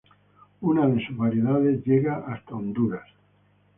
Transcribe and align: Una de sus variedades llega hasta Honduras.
Una 0.61 0.87
de 0.87 1.05
sus 1.05 1.15
variedades 1.15 1.85
llega 1.85 2.23
hasta 2.27 2.55
Honduras. 2.55 3.07